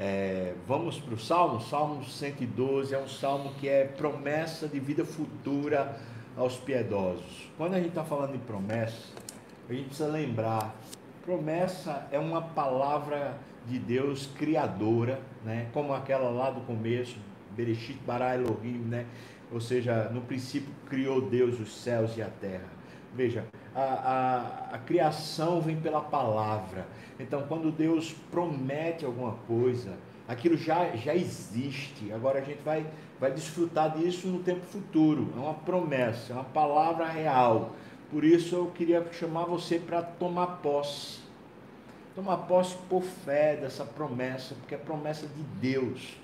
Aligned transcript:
É, 0.00 0.54
vamos 0.64 1.00
para 1.00 1.14
o 1.14 1.18
Salmo, 1.18 1.60
Salmo 1.60 2.04
112 2.04 2.94
é 2.94 2.98
um 2.98 3.08
salmo 3.08 3.52
que 3.54 3.68
é 3.68 3.84
promessa 3.84 4.68
de 4.68 4.78
vida 4.78 5.04
futura 5.04 5.98
aos 6.36 6.56
piedosos. 6.56 7.50
Quando 7.56 7.74
a 7.74 7.78
gente 7.78 7.88
está 7.88 8.04
falando 8.04 8.32
de 8.32 8.38
promessa, 8.38 9.08
a 9.68 9.72
gente 9.72 9.86
precisa 9.86 10.08
lembrar: 10.08 10.72
promessa 11.24 12.06
é 12.12 12.18
uma 12.18 12.40
palavra 12.40 13.36
de 13.66 13.76
Deus 13.76 14.26
criadora, 14.38 15.20
né? 15.44 15.66
como 15.72 15.92
aquela 15.92 16.30
lá 16.30 16.50
do 16.50 16.60
começo, 16.60 17.16
Bereshit 17.56 17.98
bara 18.06 18.36
Elohim, 18.36 18.78
né? 18.78 19.04
ou 19.50 19.60
seja, 19.60 20.08
no 20.10 20.20
princípio 20.20 20.72
criou 20.88 21.20
Deus 21.20 21.58
os 21.58 21.74
céus 21.74 22.16
e 22.16 22.22
a 22.22 22.28
terra. 22.28 22.77
Veja, 23.14 23.44
a, 23.74 23.80
a, 23.80 24.74
a, 24.74 24.78
criação 24.78 25.60
vem 25.60 25.76
pela 25.76 26.00
palavra. 26.00 26.86
Então, 27.18 27.44
quando 27.48 27.72
Deus 27.72 28.14
promete 28.30 29.04
alguma 29.04 29.32
coisa, 29.46 29.96
aquilo 30.26 30.56
já, 30.56 30.94
já 30.94 31.14
existe. 31.14 32.12
Agora 32.12 32.38
a 32.38 32.42
gente 32.42 32.62
vai, 32.62 32.86
vai 33.18 33.32
desfrutar 33.32 33.96
disso 33.96 34.28
no 34.28 34.40
tempo 34.40 34.64
futuro. 34.66 35.32
É 35.36 35.40
uma 35.40 35.54
promessa, 35.54 36.32
é 36.32 36.36
uma 36.36 36.44
palavra 36.44 37.06
real. 37.06 37.72
Por 38.10 38.24
isso 38.24 38.54
eu 38.54 38.66
queria 38.66 39.04
chamar 39.12 39.44
você 39.44 39.78
para 39.78 40.02
tomar 40.02 40.58
posse. 40.62 41.20
Tomar 42.14 42.38
posse 42.38 42.76
por 42.88 43.02
fé 43.02 43.56
dessa 43.56 43.84
promessa, 43.84 44.54
porque 44.56 44.74
é 44.74 44.78
promessa 44.78 45.26
de 45.26 45.42
Deus. 45.60 46.16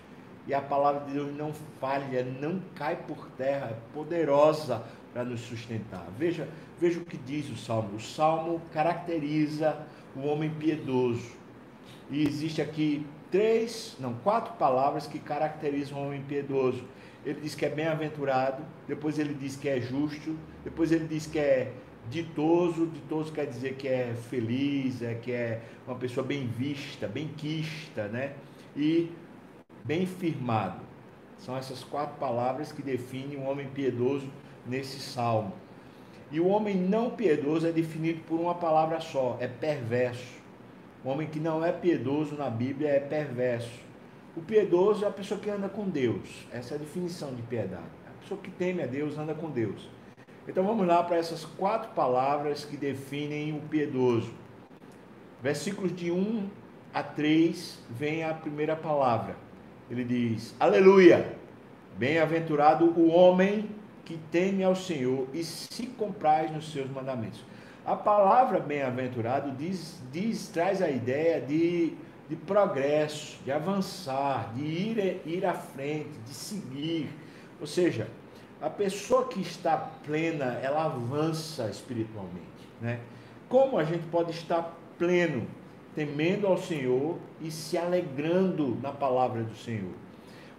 E 0.46 0.52
a 0.52 0.60
palavra 0.60 1.06
de 1.06 1.12
Deus 1.12 1.34
não 1.34 1.52
falha, 1.80 2.22
não 2.22 2.60
cai 2.74 2.96
por 2.96 3.26
terra, 3.36 3.70
é 3.70 3.76
poderosa 3.94 4.82
para 5.14 5.24
nos 5.24 5.40
sustentar. 5.42 6.04
Veja, 6.18 6.48
veja 6.80 6.98
o 6.98 7.04
que 7.04 7.16
diz 7.16 7.48
o 7.48 7.56
Salmo. 7.56 7.96
O 7.96 8.00
Salmo 8.00 8.60
caracteriza 8.72 9.78
o 10.16 10.26
homem 10.26 10.50
piedoso. 10.50 11.30
E 12.10 12.26
existe 12.26 12.60
aqui 12.60 13.06
três, 13.30 13.96
não, 14.00 14.12
quatro 14.14 14.54
palavras 14.54 15.06
que 15.06 15.20
caracterizam 15.20 15.98
o 15.98 16.06
homem 16.08 16.22
piedoso. 16.22 16.82
Ele 17.24 17.40
diz 17.40 17.54
que 17.54 17.64
é 17.64 17.70
bem-aventurado, 17.70 18.62
depois 18.86 19.18
ele 19.18 19.32
diz 19.32 19.56
que 19.56 19.68
é 19.68 19.80
justo, 19.80 20.36
depois 20.64 20.90
ele 20.90 21.06
diz 21.06 21.26
que 21.26 21.38
é 21.38 21.72
ditoso, 22.10 22.86
ditoso 22.86 23.32
quer 23.32 23.46
dizer 23.46 23.76
que 23.76 23.88
é 23.88 24.14
feliz, 24.28 25.00
é 25.00 25.14
que 25.14 25.32
é 25.32 25.62
uma 25.86 25.96
pessoa 25.96 26.26
bem 26.26 26.46
vista, 26.46 27.06
bem 27.06 27.28
quista, 27.28 28.08
né? 28.08 28.34
E 28.76 29.10
bem 29.84 30.04
firmado. 30.06 30.82
São 31.38 31.56
essas 31.56 31.84
quatro 31.84 32.18
palavras 32.18 32.72
que 32.72 32.82
definem 32.82 33.38
um 33.38 33.48
homem 33.48 33.68
piedoso 33.68 34.28
nesse 34.66 35.00
salmo. 35.00 35.52
E 36.30 36.40
o 36.40 36.46
homem 36.46 36.76
não 36.76 37.10
piedoso 37.10 37.66
é 37.66 37.72
definido 37.72 38.20
por 38.26 38.40
uma 38.40 38.54
palavra 38.54 39.00
só, 39.00 39.36
é 39.40 39.46
perverso. 39.46 40.42
O 41.04 41.08
homem 41.08 41.28
que 41.28 41.38
não 41.38 41.64
é 41.64 41.70
piedoso 41.70 42.34
na 42.34 42.48
Bíblia 42.48 42.88
é 42.88 43.00
perverso. 43.00 43.84
O 44.36 44.40
piedoso 44.40 45.04
é 45.04 45.08
a 45.08 45.12
pessoa 45.12 45.38
que 45.38 45.48
anda 45.48 45.68
com 45.68 45.88
Deus. 45.88 46.46
Essa 46.50 46.74
é 46.74 46.76
a 46.76 46.80
definição 46.80 47.34
de 47.34 47.42
piedade. 47.42 47.84
A 48.06 48.20
pessoa 48.20 48.40
que 48.40 48.50
teme 48.50 48.82
a 48.82 48.86
Deus 48.86 49.16
anda 49.16 49.34
com 49.34 49.50
Deus. 49.50 49.88
Então 50.48 50.64
vamos 50.64 50.86
lá 50.86 51.02
para 51.02 51.16
essas 51.16 51.44
quatro 51.44 51.92
palavras 51.92 52.64
que 52.64 52.76
definem 52.76 53.56
o 53.56 53.60
piedoso. 53.60 54.32
Versículos 55.42 55.94
de 55.94 56.10
1 56.10 56.48
a 56.92 57.02
3 57.02 57.78
vem 57.90 58.24
a 58.24 58.34
primeira 58.34 58.74
palavra. 58.74 59.36
Ele 59.90 60.04
diz: 60.04 60.54
Aleluia! 60.58 61.36
Bem-aventurado 61.96 62.86
o 62.86 63.08
homem 63.08 63.70
que 64.04 64.18
teme 64.30 64.62
ao 64.62 64.76
Senhor 64.76 65.26
e 65.32 65.42
se 65.42 65.86
compraz 65.86 66.50
nos 66.50 66.72
seus 66.72 66.90
mandamentos. 66.90 67.44
A 67.84 67.94
palavra 67.94 68.60
bem-aventurado 68.60 69.50
diz, 69.52 70.02
diz, 70.10 70.48
traz 70.48 70.80
a 70.80 70.88
ideia 70.88 71.40
de, 71.40 71.92
de 72.28 72.36
progresso, 72.36 73.38
de 73.44 73.52
avançar, 73.52 74.52
de 74.54 74.64
ir, 74.64 75.20
ir 75.26 75.44
à 75.44 75.52
frente, 75.52 76.10
de 76.26 76.32
seguir. 76.32 77.10
Ou 77.60 77.66
seja, 77.66 78.08
a 78.60 78.70
pessoa 78.70 79.28
que 79.28 79.42
está 79.42 79.76
plena, 79.76 80.58
ela 80.62 80.84
avança 80.86 81.68
espiritualmente. 81.68 82.40
Né? 82.80 83.00
Como 83.48 83.76
a 83.76 83.84
gente 83.84 84.06
pode 84.06 84.30
estar 84.30 84.74
pleno, 84.98 85.46
temendo 85.94 86.46
ao 86.46 86.56
Senhor 86.56 87.18
e 87.40 87.50
se 87.50 87.76
alegrando 87.76 88.78
na 88.80 88.92
palavra 88.92 89.42
do 89.42 89.54
Senhor? 89.54 89.92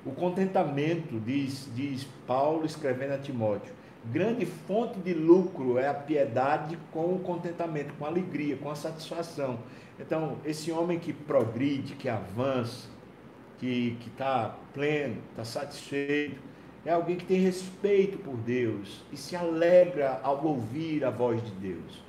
O 0.06 0.12
contentamento, 0.12 1.20
diz, 1.20 1.68
diz 1.74 2.08
Paulo 2.28 2.66
escrevendo 2.66 3.14
a 3.14 3.18
Timóteo, 3.18 3.74
grande 4.06 4.46
fonte 4.46 5.00
de 5.00 5.14
lucro 5.14 5.80
é 5.80 5.88
a 5.88 5.94
piedade 5.94 6.78
com 6.92 7.16
o 7.16 7.20
contentamento, 7.20 7.94
com 7.98 8.06
a 8.06 8.10
alegria, 8.10 8.56
com 8.56 8.70
a 8.70 8.76
satisfação. 8.76 9.58
Então, 10.00 10.38
esse 10.46 10.72
homem 10.72 11.00
que 11.00 11.12
progride, 11.12 11.96
que 11.96 12.08
avança, 12.08 12.88
que 13.58 13.98
está 14.06 14.56
pleno, 14.74 15.18
está 15.32 15.44
satisfeito, 15.44 16.40
é 16.86 16.92
alguém 16.92 17.16
que 17.16 17.26
tem 17.26 17.40
respeito 17.40 18.20
por 18.20 18.36
Deus 18.38 19.04
e 19.12 19.18
se 19.18 19.36
alegra 19.36 20.20
ao 20.22 20.46
ouvir 20.46 21.04
a 21.04 21.10
voz 21.10 21.44
de 21.44 21.52
Deus. 21.52 22.04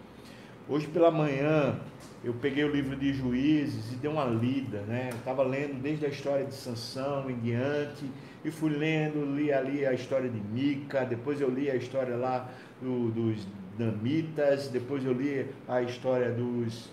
Hoje 0.68 0.86
pela 0.86 1.10
manhã, 1.10 1.80
eu 2.26 2.34
peguei 2.34 2.64
o 2.64 2.69
livro 2.69 2.97
de 2.97 3.12
Juízes 3.12 3.92
e 3.92 3.94
dei 3.94 4.10
uma 4.10 4.25
lida, 4.25 4.81
né? 4.81 5.10
Estava 5.10 5.44
lendo 5.44 5.81
desde 5.81 6.06
a 6.06 6.09
história 6.09 6.44
de 6.44 6.54
Sansão 6.54 7.31
em 7.31 7.38
diante 7.38 8.04
e 8.44 8.50
fui 8.50 8.70
lendo, 8.70 9.25
li 9.37 9.53
ali 9.53 9.87
a 9.87 9.92
história 9.92 10.28
de 10.28 10.41
Mica, 10.41 11.04
depois 11.04 11.41
eu 11.41 11.48
li 11.48 11.70
a 11.70 11.76
história 11.76 12.16
lá 12.16 12.50
do, 12.82 13.12
dos 13.12 13.47
Damitas, 13.78 14.66
depois 14.66 15.04
eu 15.04 15.12
li 15.12 15.47
a 15.69 15.82
história 15.82 16.32
dos, 16.32 16.91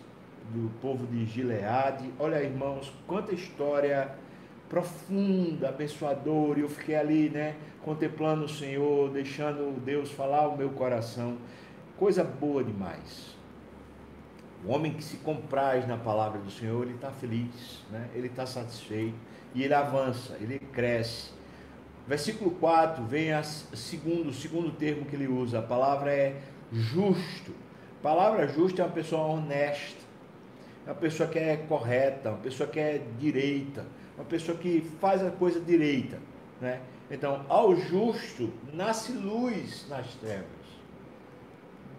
do 0.54 0.70
povo 0.80 1.08
de 1.08 1.26
Gileade. 1.26 2.12
Olha, 2.20 2.40
irmãos, 2.40 2.94
quanta 3.08 3.34
história 3.34 4.12
profunda, 4.70 5.70
abençoadora, 5.70 6.60
eu 6.60 6.70
fiquei 6.70 6.96
ali, 6.96 7.32
né, 7.32 7.56
contemplando 7.82 8.46
o 8.46 8.50
Senhor, 8.50 9.10
deixando 9.10 9.84
Deus 9.84 10.12
falar 10.12 10.48
o 10.48 10.56
meu 10.56 10.70
coração. 10.70 11.38
Coisa 11.98 12.24
boa 12.24 12.64
demais. 12.64 13.33
O 14.66 14.72
homem 14.72 14.94
que 14.94 15.04
se 15.04 15.18
compraz 15.18 15.86
na 15.88 15.98
palavra 15.98 16.40
do 16.40 16.50
Senhor, 16.50 16.84
ele 16.84 16.96
está 16.96 17.12
feliz, 17.12 17.84
né? 17.92 18.10
ele 18.14 18.28
está 18.28 18.46
satisfeito 18.46 19.16
e 19.54 19.62
ele 19.62 19.74
avança, 19.74 20.38
ele 20.40 20.58
cresce. 20.58 21.32
Versículo 22.08 22.52
4 22.52 23.04
vem 23.04 23.34
a 23.34 23.44
segundo, 23.44 24.30
o 24.30 24.34
segundo 24.34 24.72
termo 24.72 25.06
que 25.06 25.16
ele 25.16 25.28
usa, 25.28 25.60
a 25.60 25.62
palavra 25.62 26.14
é 26.14 26.42
justo. 26.72 27.52
A 28.00 28.04
palavra 28.04 28.48
justo 28.48 28.82
é 28.82 28.86
uma 28.86 28.92
pessoa 28.92 29.24
honesta, 29.24 30.02
é 30.86 30.90
uma 30.90 30.96
pessoa 30.96 31.28
que 31.28 31.40
é 31.40 31.58
correta, 31.58 32.30
uma 32.30 32.40
pessoa 32.40 32.68
que 32.68 32.80
é 32.80 33.02
direita, 33.20 33.86
uma 34.18 34.26
pessoa 34.26 34.58
que 34.58 34.90
faz 35.00 35.24
a 35.24 35.32
coisa 35.32 35.60
direita. 35.60 36.20
Né? 36.60 36.80
Então, 37.12 37.46
ao 37.48 37.76
justo 37.76 38.52
nasce 38.74 39.12
luz 39.12 39.86
nas 39.90 40.08
trevas. 40.16 40.63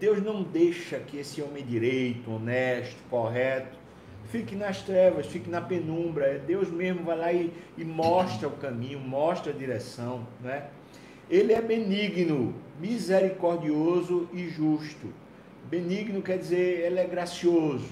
Deus 0.04 0.22
não 0.22 0.42
deixa 0.42 0.98
que 0.98 1.16
esse 1.16 1.40
homem 1.40 1.64
direito, 1.64 2.30
honesto, 2.30 2.98
correto, 3.08 3.78
fique 4.28 4.54
nas 4.54 4.82
trevas, 4.82 5.26
fique 5.26 5.48
na 5.48 5.62
penumbra. 5.62 6.26
É 6.26 6.38
Deus 6.38 6.70
mesmo 6.70 7.04
vai 7.04 7.16
lá 7.16 7.32
e, 7.32 7.50
e 7.78 7.84
mostra 7.86 8.46
o 8.46 8.50
caminho, 8.50 9.00
mostra 9.00 9.50
a 9.50 9.56
direção. 9.56 10.28
Né? 10.42 10.66
Ele 11.30 11.54
é 11.54 11.62
benigno, 11.62 12.54
misericordioso 12.78 14.28
e 14.34 14.46
justo. 14.46 15.08
Benigno 15.70 16.20
quer 16.20 16.36
dizer 16.36 16.84
ele 16.84 17.00
é 17.00 17.06
gracioso. 17.06 17.88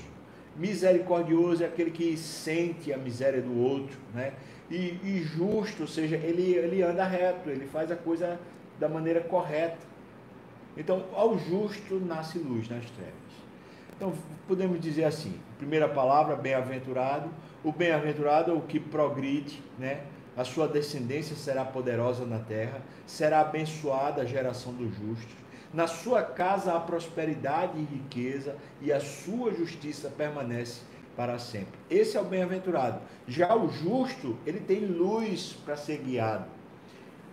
Misericordioso 0.54 1.64
é 1.64 1.66
aquele 1.66 1.92
que 1.92 2.14
sente 2.18 2.92
a 2.92 2.98
miséria 2.98 3.40
do 3.40 3.58
outro, 3.58 3.96
né? 4.14 4.34
E, 4.70 4.98
e 5.02 5.22
justo, 5.24 5.84
ou 5.84 5.88
seja, 5.88 6.16
ele, 6.16 6.52
ele 6.56 6.82
anda 6.82 7.04
reto, 7.04 7.48
ele 7.48 7.66
faz 7.68 7.90
a 7.90 7.96
coisa 7.96 8.38
da 8.78 8.86
maneira 8.86 9.22
correta. 9.22 9.91
Então, 10.77 11.05
ao 11.12 11.38
justo 11.38 11.97
nasce 11.97 12.38
luz 12.38 12.69
nas 12.69 12.84
trevas. 12.91 13.15
Então, 13.97 14.12
podemos 14.49 14.81
dizer 14.81 15.05
assim: 15.05 15.38
primeira 15.59 15.88
palavra, 15.88 16.34
bem-aventurado. 16.34 17.31
O 17.62 17.71
bem-aventurado 17.71 18.50
é 18.50 18.55
o 18.55 18.60
que 18.62 18.81
progride, 18.81 19.63
né? 19.78 20.04
A 20.36 20.45
sua 20.45 20.66
descendência 20.66 21.36
será 21.36 21.65
poderosa 21.65 22.24
na 22.24 22.39
terra, 22.39 22.80
será 23.07 23.41
abençoada 23.41 24.22
a 24.22 24.24
geração 24.24 24.72
dos 24.72 24.95
justos. 24.97 25.36
Na 25.72 25.86
sua 25.86 26.22
casa 26.22 26.75
há 26.75 26.80
prosperidade 26.80 27.78
e 27.78 27.83
riqueza, 27.83 28.57
e 28.80 28.92
a 28.92 29.01
sua 29.01 29.53
justiça 29.53 30.09
permanece 30.09 30.80
para 31.16 31.39
sempre. 31.39 31.78
Esse 31.91 32.16
é 32.16 32.21
o 32.21 32.25
bem-aventurado. 32.25 33.01
Já 33.28 33.54
o 33.54 33.71
justo, 33.71 34.36
ele 34.47 34.60
tem 34.60 34.86
luz 34.86 35.57
para 35.65 35.77
ser 35.77 35.98
guiado. 35.98 36.47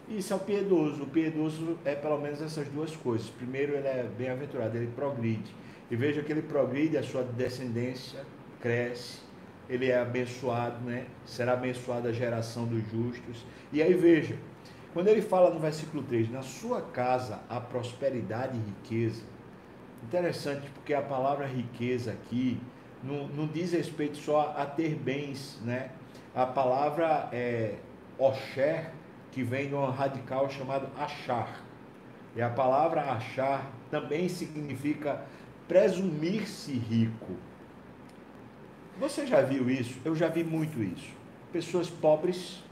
Isso 0.10 0.34
é 0.34 0.36
o 0.36 0.40
piedoso. 0.40 1.04
O 1.04 1.08
piedoso 1.08 1.78
é 1.86 1.94
pelo 1.94 2.18
menos 2.20 2.42
essas 2.42 2.68
duas 2.68 2.96
coisas. 2.96 3.30
Primeiro, 3.30 3.74
ele 3.74 3.88
é 3.88 4.10
bem-aventurado, 4.18 4.76
ele 4.76 4.92
progride. 4.96 5.54
E 5.92 5.96
veja 5.96 6.24
que 6.24 6.32
ele 6.32 6.42
progride, 6.42 6.98
a 6.98 7.04
sua 7.04 7.24
descendência 7.24 8.26
cresce, 8.60 9.20
ele 9.70 9.90
é 9.90 10.00
abençoado, 10.00 10.84
né? 10.84 11.06
Será 11.26 11.54
abençoada 11.54 12.10
a 12.10 12.12
geração 12.12 12.66
dos 12.66 12.82
justos. 12.90 13.46
E 13.72 13.84
aí 13.84 13.94
veja, 13.94 14.36
quando 14.94 15.08
ele 15.08 15.22
fala 15.22 15.52
no 15.52 15.60
versículo 15.60 16.02
3, 16.04 16.32
na 16.32 16.42
sua 16.42 16.82
casa 16.82 17.40
há 17.48 17.60
prosperidade 17.60 18.58
e 18.58 18.70
riqueza. 18.70 19.22
Interessante, 20.04 20.68
porque 20.72 20.94
a 20.94 21.02
palavra 21.02 21.46
riqueza 21.46 22.12
aqui 22.12 22.60
não, 23.04 23.28
não 23.28 23.48
diz 23.48 23.74
respeito 23.74 24.18
só 24.18 24.56
a 24.58 24.66
ter 24.66 24.96
bens, 24.96 25.60
né? 25.64 25.92
A 26.34 26.46
palavra 26.46 27.30
é 27.32 27.76
osher, 28.18 28.92
que 29.32 29.44
vem 29.44 29.70
de 29.70 29.76
um 29.76 29.90
radical 29.90 30.50
chamado 30.50 30.88
achar. 30.98 31.64
E 32.36 32.42
a 32.42 32.50
palavra 32.50 33.02
achar 33.02 33.72
também 33.90 34.30
significa 34.30 35.26
presumir-se 35.68 36.74
rico. 36.74 37.34
Você 39.00 39.26
já 39.26 39.42
viu 39.42 39.70
isso? 39.70 39.98
Eu 40.04 40.16
já 40.16 40.28
vi 40.28 40.44
muito 40.44 40.84
isso. 40.84 41.10
Pessoas 41.52 41.90
pobres, 41.90 42.64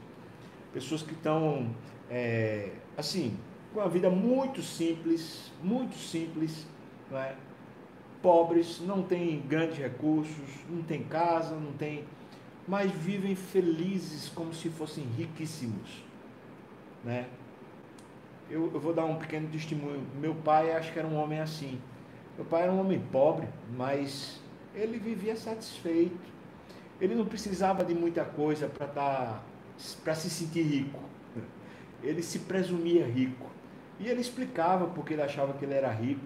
pessoas 0.72 1.02
que 1.02 1.12
estão, 1.12 1.70
é, 2.10 2.70
assim, 2.96 3.36
com 3.72 3.80
uma 3.80 3.88
vida 3.88 4.10
muito 4.10 4.62
simples, 4.62 5.52
muito 5.62 5.96
simples, 5.96 6.66
não 7.10 7.18
é? 7.18 7.34
pobres, 8.22 8.80
não 8.80 9.02
têm 9.02 9.40
grandes 9.40 9.78
recursos, 9.78 10.48
não 10.68 10.82
tem 10.82 11.02
casa, 11.02 11.54
não 11.54 11.72
tem, 11.72 12.04
mas 12.66 12.90
vivem 12.90 13.34
felizes 13.34 14.28
como 14.28 14.52
se 14.52 14.68
fossem 14.68 15.04
riquíssimos, 15.16 16.04
né? 17.04 17.26
Eu, 18.50 18.70
eu 18.72 18.80
vou 18.80 18.94
dar 18.94 19.04
um 19.04 19.16
pequeno 19.16 19.48
testemunho. 19.48 20.06
Meu 20.20 20.34
pai, 20.34 20.72
acho 20.72 20.92
que 20.92 20.98
era 20.98 21.06
um 21.06 21.16
homem 21.16 21.40
assim. 21.40 21.80
Meu 22.36 22.46
pai 22.46 22.62
era 22.62 22.72
um 22.72 22.80
homem 22.80 22.98
pobre, 23.12 23.48
mas 23.76 24.40
ele 24.74 24.98
vivia 24.98 25.36
satisfeito. 25.36 26.16
Ele 27.00 27.14
não 27.14 27.26
precisava 27.26 27.84
de 27.84 27.94
muita 27.94 28.24
coisa 28.24 28.66
para 28.66 28.86
tá, 28.86 29.42
para 30.02 30.14
se 30.14 30.30
sentir 30.30 30.62
rico. 30.62 31.00
Ele 32.02 32.22
se 32.22 32.40
presumia 32.40 33.06
rico. 33.06 33.50
E 34.00 34.06
ele 34.06 34.20
explicava 34.20 34.86
porque 34.86 35.14
ele 35.14 35.22
achava 35.22 35.52
que 35.52 35.64
ele 35.64 35.74
era 35.74 35.90
rico. 35.90 36.24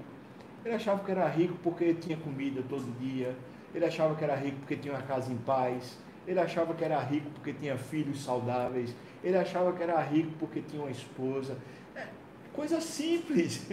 Ele 0.65 0.75
achava 0.75 1.03
que 1.03 1.11
era 1.11 1.27
rico 1.27 1.57
porque 1.63 1.95
tinha 1.95 2.17
comida 2.17 2.63
todo 2.69 2.85
dia. 2.99 3.35
Ele 3.75 3.85
achava 3.85 4.15
que 4.15 4.23
era 4.23 4.35
rico 4.35 4.59
porque 4.59 4.77
tinha 4.77 4.95
uma 4.95 5.03
casa 5.03 5.33
em 5.33 5.37
paz. 5.39 5.99
Ele 6.27 6.39
achava 6.39 6.75
que 6.75 6.85
era 6.85 7.01
rico 7.01 7.31
porque 7.31 7.53
tinha 7.53 7.77
filhos 7.77 8.23
saudáveis. 8.23 8.95
Ele 9.23 9.37
achava 9.37 9.73
que 9.73 9.83
era 9.83 10.01
rico 10.01 10.33
porque 10.39 10.61
tinha 10.61 10.83
uma 10.83 10.91
esposa. 10.91 11.59
É, 11.97 12.07
coisa 12.53 12.81
simples. 12.81 13.67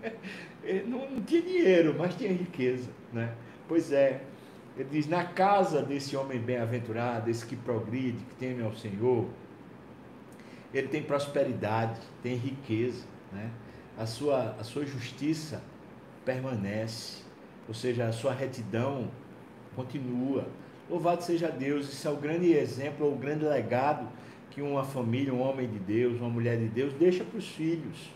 não, 0.86 1.10
não 1.10 1.22
tinha 1.22 1.42
dinheiro, 1.42 1.94
mas 1.98 2.14
tinha 2.14 2.32
riqueza. 2.32 2.88
Né? 3.12 3.34
Pois 3.66 3.92
é. 3.92 4.22
Ele 4.76 4.88
diz: 4.90 5.06
na 5.06 5.24
casa 5.24 5.82
desse 5.82 6.16
homem 6.16 6.38
bem-aventurado, 6.38 7.28
esse 7.30 7.44
que 7.44 7.56
progride, 7.56 8.18
que 8.24 8.34
teme 8.36 8.62
ao 8.62 8.72
Senhor, 8.74 9.26
ele 10.72 10.88
tem 10.88 11.02
prosperidade, 11.02 12.00
tem 12.22 12.36
riqueza. 12.36 13.04
Né? 13.30 13.50
A, 13.98 14.06
sua, 14.06 14.56
a 14.58 14.64
sua 14.64 14.86
justiça 14.86 15.62
permanece, 16.24 17.22
ou 17.68 17.74
seja, 17.74 18.06
a 18.06 18.12
sua 18.12 18.32
retidão 18.32 19.10
continua. 19.76 20.46
Louvado 20.92 21.24
seja 21.24 21.48
Deus, 21.48 21.90
isso 21.90 22.06
é 22.06 22.10
o 22.10 22.16
grande 22.16 22.52
exemplo, 22.52 23.10
o 23.10 23.16
grande 23.16 23.46
legado 23.46 24.06
que 24.50 24.60
uma 24.60 24.84
família, 24.84 25.32
um 25.32 25.40
homem 25.40 25.66
de 25.66 25.78
Deus, 25.78 26.20
uma 26.20 26.28
mulher 26.28 26.58
de 26.58 26.68
Deus 26.68 26.92
deixa 26.92 27.24
para 27.24 27.38
os 27.38 27.48
filhos. 27.48 28.10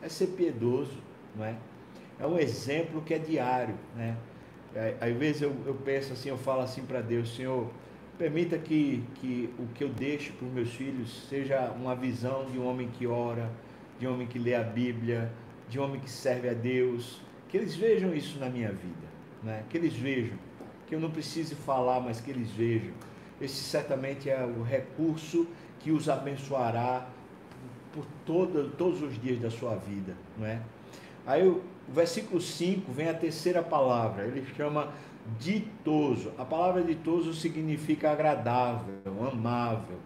É 0.00 0.08
ser 0.08 0.28
piedoso, 0.28 0.96
não 1.36 1.44
é? 1.44 1.54
É 2.18 2.26
um 2.26 2.38
exemplo 2.38 3.02
que 3.02 3.12
é 3.12 3.18
diário, 3.18 3.74
né? 3.94 4.16
É, 4.74 4.94
às 5.02 5.14
vezes 5.14 5.42
eu, 5.42 5.54
eu 5.66 5.74
penso 5.74 6.14
assim, 6.14 6.30
eu 6.30 6.38
falo 6.38 6.62
assim 6.62 6.86
para 6.86 7.02
Deus, 7.02 7.36
Senhor, 7.36 7.70
permita 8.16 8.56
que, 8.56 9.04
que 9.16 9.50
o 9.58 9.66
que 9.74 9.84
eu 9.84 9.90
deixo 9.90 10.32
para 10.32 10.46
os 10.46 10.52
meus 10.54 10.70
filhos 10.70 11.28
seja 11.28 11.70
uma 11.72 11.94
visão 11.94 12.46
de 12.50 12.58
um 12.58 12.66
homem 12.66 12.88
que 12.88 13.06
ora, 13.06 13.50
de 14.00 14.08
um 14.08 14.14
homem 14.14 14.26
que 14.26 14.38
lê 14.38 14.54
a 14.54 14.62
Bíblia, 14.62 15.30
de 15.68 15.78
um 15.78 15.84
homem 15.84 16.00
que 16.00 16.10
serve 16.10 16.48
a 16.48 16.54
Deus, 16.54 17.20
que 17.50 17.58
eles 17.58 17.76
vejam 17.76 18.14
isso 18.14 18.38
na 18.38 18.48
minha 18.48 18.70
vida, 18.70 19.06
né? 19.42 19.62
que 19.68 19.76
eles 19.76 19.92
vejam, 19.92 20.38
que 20.86 20.94
eu 20.94 21.00
não 21.00 21.10
precise 21.10 21.54
falar, 21.54 22.00
mas 22.00 22.20
que 22.20 22.30
eles 22.30 22.50
vejam. 22.50 22.92
Esse 23.40 23.62
certamente 23.62 24.30
é 24.30 24.44
o 24.44 24.62
recurso 24.62 25.46
que 25.80 25.90
os 25.90 26.08
abençoará 26.08 27.06
por 27.92 28.06
todo, 28.24 28.70
todos 28.76 29.02
os 29.02 29.20
dias 29.20 29.40
da 29.40 29.50
sua 29.50 29.76
vida, 29.76 30.16
não 30.38 30.46
é? 30.46 30.60
Aí 31.26 31.46
o, 31.46 31.62
versículo 31.88 32.40
5 32.40 32.90
vem 32.92 33.08
a 33.08 33.14
terceira 33.14 33.62
palavra, 33.62 34.24
ele 34.24 34.44
chama 34.56 34.92
ditoso. 35.38 36.32
A 36.38 36.44
palavra 36.44 36.82
ditoso 36.82 37.32
significa 37.32 38.10
agradável, 38.10 38.94
amável. 39.32 39.98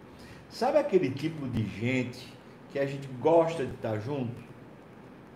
Sabe 0.49 0.77
aquele 0.77 1.09
tipo 1.09 1.47
de 1.47 1.63
gente 1.67 2.33
que 2.71 2.79
a 2.79 2.85
gente 2.85 3.07
gosta 3.19 3.65
de 3.65 3.73
estar 3.73 3.97
junto? 3.99 4.49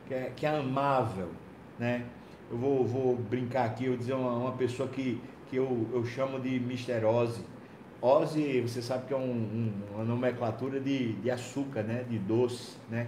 Que 0.07 0.13
é, 0.13 0.31
que 0.35 0.45
é 0.45 0.49
amável, 0.49 1.29
né? 1.77 2.05
Eu 2.51 2.57
vou, 2.57 2.85
vou 2.85 3.15
brincar 3.15 3.65
aqui, 3.65 3.85
eu 3.85 3.97
dizer 3.97 4.13
uma, 4.13 4.31
uma 4.35 4.51
pessoa 4.51 4.87
que, 4.89 5.21
que 5.49 5.55
eu, 5.55 5.87
eu 5.91 6.05
chamo 6.05 6.39
de 6.39 6.55
Mr. 6.55 7.05
Ozzy. 7.05 7.43
Ozzy, 8.01 8.61
você 8.61 8.81
sabe 8.81 9.07
que 9.07 9.13
é 9.13 9.17
um, 9.17 9.21
um, 9.21 9.73
uma 9.95 10.03
nomenclatura 10.03 10.79
de, 10.79 11.13
de 11.13 11.31
açúcar, 11.31 11.83
né? 11.83 12.03
De 12.09 12.19
doce, 12.19 12.77
né? 12.89 13.07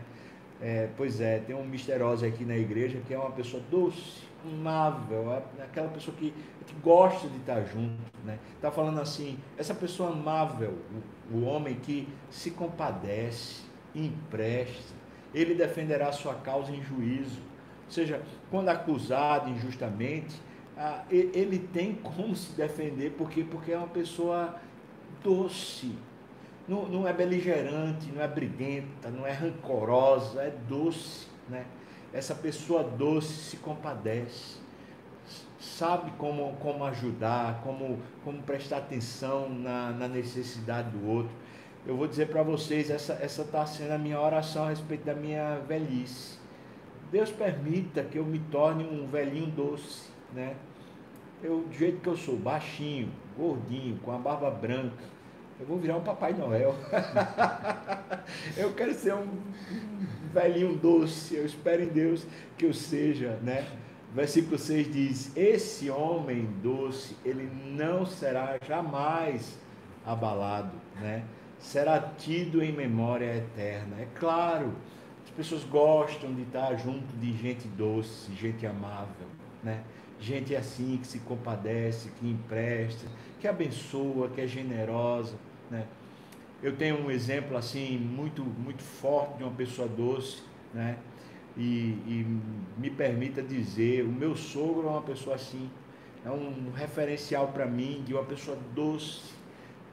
É, 0.62 0.90
pois 0.96 1.20
é, 1.20 1.40
tem 1.40 1.56
um 1.56 1.66
Mr. 1.66 2.02
Ozzy 2.02 2.26
aqui 2.26 2.46
na 2.46 2.58
igreja 2.58 3.00
que 3.06 3.14
é 3.14 3.20
uma 3.20 3.32
pessoa 3.32 3.62
doce, 3.70 4.24
amável, 4.46 5.32
é 5.60 5.64
aquela 5.64 5.90
pessoa 5.90 6.16
que, 6.16 6.34
que 6.66 6.74
gosta 6.82 7.28
de 7.28 7.38
estar 7.38 7.62
junto, 7.64 8.00
né? 8.24 8.40
Tá 8.62 8.72
falando 8.72 9.02
assim, 9.02 9.38
essa 9.58 9.74
pessoa 9.74 10.12
amável, 10.12 10.74
o, 11.32 11.38
o 11.38 11.46
homem 11.46 11.76
que 11.76 12.08
se 12.30 12.52
compadece, 12.52 13.64
empresta, 13.94 14.94
ele 15.34 15.56
defenderá 15.56 16.10
a 16.10 16.12
sua 16.12 16.36
causa 16.36 16.72
em 16.72 16.82
juízo 16.82 17.42
ou 17.86 17.92
seja, 17.92 18.22
quando 18.50 18.70
acusado 18.70 19.50
injustamente, 19.50 20.36
ah, 20.78 21.04
ele 21.10 21.60
tem 21.60 21.94
como 21.94 22.36
se 22.36 22.54
defender, 22.54 23.12
porque, 23.12 23.44
porque 23.44 23.72
é 23.72 23.78
uma 23.78 23.88
pessoa 23.88 24.56
doce. 25.24 25.96
Não, 26.68 26.88
não 26.88 27.08
é 27.08 27.14
beligerante, 27.14 28.12
não 28.12 28.22
é 28.22 28.28
briguenta, 28.28 29.10
não 29.10 29.26
é 29.26 29.32
rancorosa, 29.32 30.42
é 30.42 30.52
doce. 30.68 31.28
Né? 31.48 31.66
Essa 32.12 32.34
pessoa 32.34 32.84
doce 32.84 33.34
se 33.34 33.58
compadece, 33.58 34.58
sabe 35.60 36.12
como, 36.18 36.54
como 36.58 36.84
ajudar, 36.86 37.62
como, 37.64 38.00
como 38.24 38.42
prestar 38.42 38.78
atenção 38.78 39.48
na, 39.48 39.92
na 39.92 40.08
necessidade 40.08 40.90
do 40.90 41.08
outro. 41.08 41.32
Eu 41.86 41.96
vou 41.96 42.08
dizer 42.08 42.30
para 42.30 42.42
vocês, 42.42 42.90
essa 42.90 43.14
está 43.22 43.64
sendo 43.66 43.92
a 43.92 43.98
minha 43.98 44.20
oração 44.20 44.66
a 44.66 44.70
respeito 44.70 45.06
da 45.06 45.14
minha 45.14 45.60
velhice 45.68 46.44
Deus 47.12 47.32
permita 47.32 48.04
que 48.04 48.18
eu 48.18 48.26
me 48.26 48.40
torne 48.40 48.84
um 48.84 49.08
velhinho 49.08 49.48
doce, 49.48 50.10
né? 50.34 50.56
Eu, 51.44 51.62
do 51.62 51.74
jeito 51.74 52.02
que 52.02 52.08
eu 52.08 52.18
sou, 52.18 52.36
baixinho, 52.36 53.10
gordinho, 53.38 53.98
com 54.00 54.12
a 54.12 54.18
barba 54.18 54.50
branca, 54.50 55.04
eu 55.60 55.66
vou 55.66 55.78
virar 55.78 55.98
um 55.98 56.02
Papai 56.02 56.34
Noel. 56.34 56.76
eu 58.58 58.74
quero 58.74 58.94
ser 58.94 59.14
um 59.14 59.28
velhinho 60.34 60.76
doce. 60.76 61.36
Eu 61.36 61.46
espero 61.46 61.84
em 61.84 61.88
Deus 61.88 62.26
que 62.58 62.66
eu 62.66 62.74
seja, 62.74 63.40
né? 63.42 63.66
Versículo 64.14 64.58
6 64.58 64.94
diz: 64.94 65.38
Esse 65.38 65.90
homem 65.90 66.50
doce, 66.62 67.16
ele 67.24 67.50
não 67.68 68.06
será 68.06 68.58
jamais 68.68 69.58
abalado, 70.06 70.76
né? 71.00 71.24
Será 71.60 72.00
tido 72.00 72.62
em 72.62 72.72
memória 72.72 73.36
eterna. 73.36 73.98
É 74.00 74.08
claro 74.20 74.74
pessoas 75.36 75.64
gostam 75.64 76.34
de 76.34 76.44
estar 76.44 76.76
junto 76.76 77.16
de 77.18 77.34
gente 77.38 77.68
doce, 77.68 78.34
gente 78.34 78.66
amável, 78.66 79.28
né? 79.64 79.84
Gente 80.20 80.56
assim 80.56 80.98
que 80.98 81.08
se 81.08 81.20
compadece, 81.20 82.10
que 82.20 82.28
empresta, 82.28 83.06
que 83.40 83.48
abençoa, 83.48 84.30
que 84.30 84.42
é 84.42 84.48
generosa, 84.48 85.36
né? 85.70 85.86
Eu 86.64 86.76
tenho 86.76 87.06
um 87.06 87.12
exemplo 87.12 87.58
assim 87.58 87.98
muito 87.98 88.44
muito 88.44 88.82
forte 88.82 89.38
de 89.38 89.44
uma 89.44 89.54
pessoa 89.54 89.88
doce, 89.88 90.42
né? 90.74 90.98
E, 91.58 91.62
e 92.08 92.42
me 92.78 92.90
permita 92.90 93.42
dizer, 93.42 94.04
o 94.04 94.12
meu 94.12 94.36
sogro 94.36 94.88
é 94.88 94.92
uma 94.92 95.02
pessoa 95.02 95.36
assim, 95.36 95.70
é 96.26 96.30
um 96.30 96.72
referencial 96.76 97.50
para 97.50 97.66
mim 97.66 98.04
de 98.06 98.14
uma 98.14 98.24
pessoa 98.24 98.58
doce, 98.74 99.34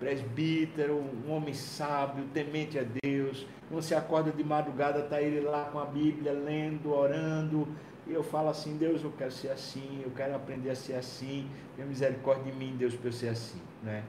presbítero, 0.02 0.96
um 0.96 1.30
homem 1.30 1.54
sábio, 1.54 2.24
temente 2.34 2.76
a 2.76 2.84
Deus, 3.04 3.46
você 3.70 3.94
acorda 3.94 4.32
de 4.32 4.42
madrugada, 4.42 4.98
está 4.98 5.22
ele 5.22 5.40
lá 5.40 5.66
com 5.66 5.78
a 5.78 5.84
Bíblia, 5.84 6.32
lendo, 6.32 6.92
orando. 6.92 7.68
E 8.04 8.12
eu 8.12 8.24
falo 8.24 8.48
assim, 8.48 8.76
Deus, 8.76 9.04
eu 9.04 9.12
quero 9.12 9.30
ser 9.30 9.50
assim, 9.50 10.02
eu 10.04 10.10
quero 10.10 10.34
aprender 10.34 10.70
a 10.70 10.74
ser 10.74 10.94
assim. 10.94 11.48
Tenha 11.76 11.86
misericórdia 11.86 12.50
de 12.50 12.58
mim, 12.58 12.74
Deus, 12.76 12.96
para 12.96 13.08
eu 13.08 13.12
ser 13.12 13.28
assim. 13.28 13.60
Né? 13.80 14.02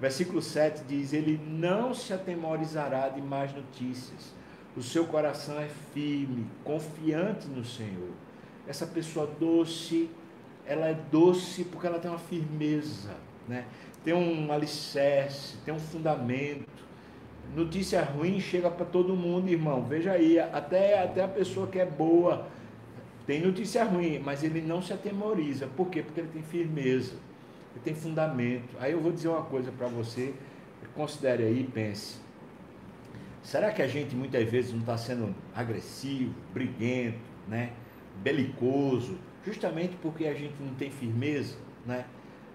Versículo 0.00 0.42
7 0.42 0.82
diz, 0.88 1.12
ele 1.12 1.40
não 1.46 1.94
se 1.94 2.12
atemorizará 2.12 3.08
de 3.08 3.22
más 3.22 3.54
notícias. 3.54 4.34
O 4.76 4.82
seu 4.82 5.06
coração 5.06 5.60
é 5.60 5.68
firme, 5.94 6.48
confiante 6.64 7.46
no 7.46 7.64
Senhor. 7.64 8.10
Essa 8.66 8.88
pessoa 8.88 9.24
doce, 9.38 10.10
ela 10.66 10.88
é 10.88 10.94
doce 10.94 11.64
porque 11.64 11.86
ela 11.86 12.00
tem 12.00 12.10
uma 12.10 12.18
firmeza, 12.18 13.14
né? 13.48 13.64
tem 14.04 14.14
um 14.14 14.52
alicerce, 14.52 15.56
tem 15.64 15.74
um 15.74 15.78
fundamento 15.78 16.78
notícia 17.54 18.02
ruim 18.02 18.40
chega 18.40 18.70
para 18.70 18.84
todo 18.84 19.16
mundo, 19.16 19.48
irmão. 19.48 19.82
Veja 19.82 20.12
aí, 20.12 20.38
até, 20.38 21.02
até 21.02 21.24
a 21.24 21.28
pessoa 21.28 21.66
que 21.66 21.78
é 21.78 21.86
boa 21.86 22.46
tem 23.26 23.42
notícia 23.42 23.84
ruim, 23.84 24.18
mas 24.18 24.42
ele 24.42 24.62
não 24.62 24.80
se 24.80 24.92
atemoriza. 24.92 25.66
Por 25.66 25.88
quê? 25.88 26.02
Porque 26.02 26.20
ele 26.20 26.30
tem 26.32 26.42
firmeza, 26.42 27.12
ele 27.74 27.84
tem 27.84 27.94
fundamento. 27.94 28.74
Aí 28.80 28.92
eu 28.92 29.00
vou 29.00 29.12
dizer 29.12 29.28
uma 29.28 29.42
coisa 29.42 29.70
para 29.70 29.86
você. 29.86 30.32
considere 30.94 31.44
aí 31.44 31.60
e 31.60 31.64
pense. 31.64 32.16
Será 33.42 33.70
que 33.70 33.82
a 33.82 33.86
gente 33.86 34.16
muitas 34.16 34.48
vezes 34.48 34.72
não 34.72 34.80
está 34.80 34.96
sendo 34.96 35.34
agressivo, 35.54 36.34
briguento, 36.52 37.18
né? 37.46 37.72
belicoso, 38.22 39.16
justamente 39.44 39.94
porque 40.02 40.26
a 40.26 40.34
gente 40.34 40.54
não 40.60 40.74
tem 40.74 40.90
firmeza, 40.90 41.56
né? 41.86 42.04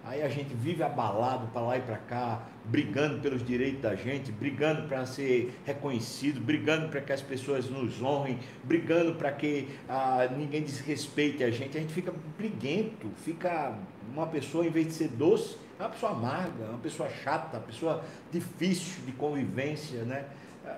Aí 0.05 0.21
a 0.21 0.27
gente 0.27 0.53
vive 0.53 0.83
abalado 0.83 1.47
para 1.47 1.61
lá 1.61 1.77
e 1.77 1.81
para 1.81 1.95
cá, 1.95 2.41
brigando 2.65 3.21
pelos 3.21 3.41
direitos 3.41 3.81
da 3.81 3.95
gente, 3.95 4.33
brigando 4.33 4.85
para 4.85 5.05
ser 5.05 5.57
reconhecido, 5.65 6.41
brigando 6.41 6.89
para 6.89 6.99
que 6.99 7.13
as 7.13 7.21
pessoas 7.21 7.69
nos 7.69 8.01
honrem, 8.01 8.37
brigando 8.65 9.15
para 9.15 9.31
que 9.31 9.69
ah, 9.87 10.27
ninguém 10.35 10.61
desrespeite 10.61 11.41
a 11.41 11.49
gente. 11.49 11.77
A 11.77 11.79
gente 11.79 11.93
fica 11.93 12.13
briguento, 12.37 13.09
fica 13.15 13.77
uma 14.11 14.27
pessoa, 14.27 14.65
em 14.65 14.69
vez 14.69 14.87
de 14.87 14.93
ser 14.93 15.07
doce, 15.07 15.57
é 15.79 15.83
uma 15.83 15.89
pessoa 15.89 16.11
amarga, 16.11 16.65
uma 16.65 16.79
pessoa 16.79 17.09
chata, 17.09 17.57
uma 17.57 17.63
pessoa 17.63 18.03
difícil 18.29 19.05
de 19.05 19.13
convivência, 19.13 20.03
né? 20.03 20.25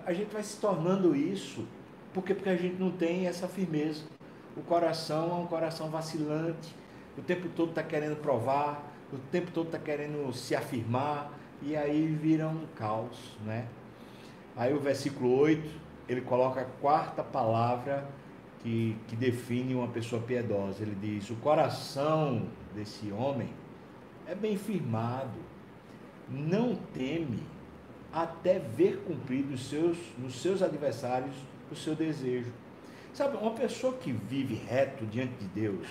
A 0.05 0.13
gente 0.13 0.31
vai 0.31 0.43
se 0.43 0.59
tornando 0.59 1.15
isso, 1.15 1.67
porque 2.13 2.35
porque 2.35 2.49
a 2.49 2.55
gente 2.55 2.75
não 2.79 2.91
tem 2.91 3.25
essa 3.25 3.47
firmeza. 3.47 4.03
O 4.55 4.61
coração 4.61 5.31
é 5.31 5.33
um 5.33 5.47
coração 5.47 5.89
vacilante, 5.89 6.75
o 7.17 7.21
tempo 7.21 7.49
todo 7.49 7.69
está 7.69 7.81
querendo 7.81 8.17
provar, 8.17 8.94
o 9.11 9.17
tempo 9.31 9.51
todo 9.51 9.67
está 9.67 9.79
querendo 9.79 10.33
se 10.33 10.55
afirmar 10.55 11.31
e 11.61 11.75
aí 11.75 12.07
vira 12.07 12.47
um 12.47 12.65
caos, 12.75 13.37
né? 13.45 13.67
Aí 14.55 14.73
o 14.73 14.79
versículo 14.79 15.37
8, 15.37 15.69
ele 16.07 16.21
coloca 16.21 16.61
a 16.61 16.65
quarta 16.65 17.23
palavra 17.23 18.07
que, 18.59 18.95
que 19.07 19.15
define 19.15 19.75
uma 19.75 19.87
pessoa 19.87 20.21
piedosa. 20.21 20.81
Ele 20.81 20.95
diz: 20.95 21.29
O 21.29 21.35
coração 21.35 22.47
desse 22.73 23.11
homem 23.11 23.49
é 24.27 24.33
bem 24.33 24.57
firmado, 24.57 25.37
não 26.29 26.75
teme 26.93 27.43
até 28.11 28.59
ver 28.59 29.03
cumprido 29.05 29.53
os 29.53 29.69
seus, 29.69 29.97
nos 30.17 30.41
seus 30.41 30.61
adversários 30.61 31.35
o 31.71 31.75
seu 31.75 31.95
desejo. 31.95 32.51
Sabe, 33.13 33.37
uma 33.37 33.51
pessoa 33.51 33.93
que 33.93 34.11
vive 34.11 34.55
reto 34.55 35.05
diante 35.05 35.33
de 35.35 35.45
Deus, 35.47 35.87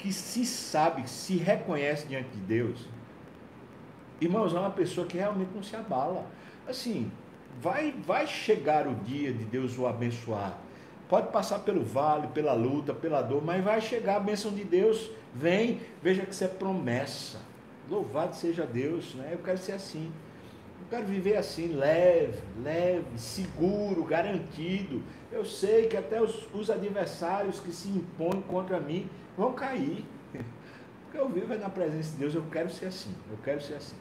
que 0.00 0.12
se 0.12 0.46
sabe, 0.46 1.08
se 1.08 1.36
reconhece 1.36 2.06
diante 2.06 2.30
de 2.30 2.38
Deus, 2.38 2.88
irmãos, 4.18 4.54
é 4.54 4.58
uma 4.58 4.70
pessoa 4.70 5.06
que 5.06 5.18
realmente 5.18 5.50
não 5.54 5.62
se 5.62 5.76
abala. 5.76 6.24
Assim, 6.66 7.12
vai, 7.60 7.92
vai 7.92 8.26
chegar 8.26 8.86
o 8.86 8.94
dia 8.94 9.30
de 9.30 9.44
Deus 9.44 9.76
o 9.78 9.86
abençoar. 9.86 10.58
Pode 11.06 11.28
passar 11.28 11.58
pelo 11.60 11.82
vale, 11.84 12.28
pela 12.28 12.54
luta, 12.54 12.94
pela 12.94 13.20
dor, 13.20 13.44
mas 13.44 13.62
vai 13.62 13.80
chegar 13.80 14.16
a 14.16 14.20
bênção 14.20 14.52
de 14.52 14.64
Deus. 14.64 15.10
Vem, 15.34 15.80
veja 16.02 16.24
que 16.24 16.32
isso 16.32 16.44
é 16.44 16.48
promessa. 16.48 17.38
Louvado 17.88 18.34
seja 18.36 18.64
Deus, 18.64 19.14
né? 19.14 19.30
Eu 19.32 19.38
quero 19.38 19.58
ser 19.58 19.72
assim. 19.72 20.10
Eu 20.80 20.86
quero 20.88 21.06
viver 21.06 21.36
assim, 21.36 21.74
leve, 21.74 22.38
leve, 22.62 23.18
seguro, 23.18 24.02
garantido. 24.04 25.02
Eu 25.30 25.44
sei 25.44 25.88
que 25.88 25.96
até 25.96 26.22
os, 26.22 26.48
os 26.54 26.70
adversários 26.70 27.60
que 27.60 27.70
se 27.70 27.88
impõem 27.88 28.40
contra 28.42 28.80
mim 28.80 29.08
vão 29.36 29.52
cair. 29.52 30.04
Porque 31.10 31.18
eu 31.18 31.28
vivo 31.28 31.52
é 31.52 31.58
na 31.58 31.68
presença 31.68 32.12
de 32.12 32.18
Deus, 32.18 32.34
eu 32.34 32.44
quero 32.52 32.70
ser 32.70 32.86
assim, 32.86 33.12
eu 33.30 33.38
quero 33.38 33.60
ser 33.60 33.74
assim. 33.74 33.96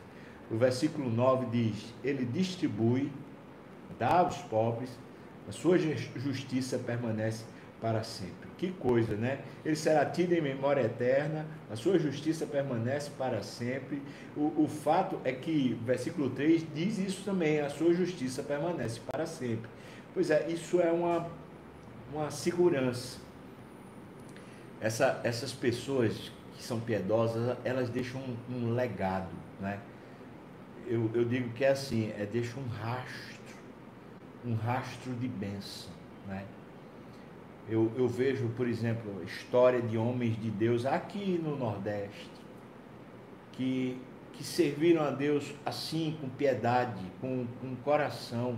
O 0.52 0.58
versículo 0.58 1.10
9 1.10 1.48
diz: 1.48 1.94
Ele 2.04 2.26
distribui, 2.26 3.12
dá 3.98 4.20
aos 4.20 4.38
pobres, 4.38 4.90
a 5.48 5.52
sua 5.52 5.78
justiça 5.80 6.78
permanece 6.78 7.44
para 7.82 8.04
sempre. 8.04 8.50
Que 8.58 8.72
coisa, 8.72 9.16
né? 9.16 9.40
Ele 9.64 9.76
será 9.76 10.06
tido 10.06 10.34
em 10.34 10.42
memória 10.42 10.82
eterna, 10.82 11.48
a 11.72 11.76
sua 11.76 11.98
justiça 11.98 12.46
permanece 12.46 13.10
para 13.18 13.42
sempre. 13.42 14.02
O, 14.36 14.64
o 14.64 14.68
fato 14.68 15.20
é 15.24 15.32
que, 15.32 15.80
versículo 15.86 16.30
3 16.30 16.66
diz 16.76 17.00
isso 17.00 17.24
também: 17.24 17.60
a 17.62 17.70
sua 17.70 17.94
justiça 17.94 18.44
permanece 18.44 19.00
para 19.10 19.26
sempre. 19.26 19.70
Pois 20.14 20.30
é, 20.30 20.48
isso 20.50 20.80
é 20.82 20.92
uma, 20.92 21.28
uma 22.14 22.30
segurança 22.30 23.29
essa, 24.82 25.20
essas 25.24 25.52
pessoas 25.52 26.32
que 26.56 26.64
são 26.64 26.80
piedosas, 26.80 27.58
elas 27.64 27.90
deixam 27.90 28.22
um, 28.22 28.56
um 28.56 28.74
legado, 28.74 29.32
né? 29.60 29.80
Eu, 30.88 31.10
eu 31.14 31.24
digo 31.24 31.50
que 31.52 31.64
é 31.64 31.70
assim, 31.70 32.12
é 32.18 32.26
deixa 32.26 32.60
um 32.60 32.68
rastro, 32.68 33.40
um 34.46 34.56
rastro 34.56 35.14
de 35.14 35.28
bênção, 35.28 35.92
né? 36.28 36.46
Eu, 37.68 37.92
eu 37.96 38.08
vejo, 38.08 38.50
por 38.58 38.68
exemplo, 38.68 39.24
história 39.24 39.82
de 39.82 39.98
homens 39.98 40.42
de 40.42 40.50
Deus 40.50 40.86
aqui 40.86 41.40
no 41.44 41.56
Nordeste, 41.56 42.32
que, 43.52 44.02
que 44.34 44.44
serviram 44.44 45.04
a 45.04 45.12
Deus 45.12 45.54
assim, 45.64 46.18
com 46.20 46.28
piedade, 46.30 47.04
com, 47.22 47.46
com 47.62 47.76
coração, 47.78 48.58